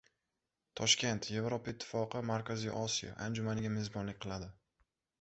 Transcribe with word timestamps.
Toshkent 0.79 1.27
“Yevropa 1.33 1.75
Ittifoqi— 1.77 2.23
Markaziy 2.31 2.75
Osiyo” 2.83 3.15
anjumaniga 3.29 3.75
mezbonlik 3.79 4.23
qiladi 4.27 4.53